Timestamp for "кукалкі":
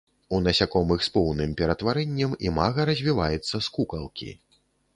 3.79-4.31